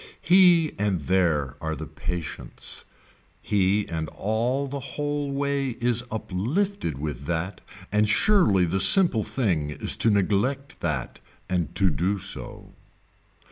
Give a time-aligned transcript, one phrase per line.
[0.21, 2.85] He and there are the patience,
[3.39, 9.69] he and all the whole way is uplifted with that and surely the simple thing
[9.69, 12.73] is to neglect that and to do so.